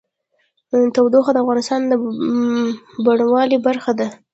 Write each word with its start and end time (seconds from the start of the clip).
تودوخه 0.93 1.31
د 1.33 1.37
افغانستان 1.43 1.81
د 1.87 1.93
بڼوالۍ 3.05 3.57
برخه 3.67 3.91
ده. 3.99 4.07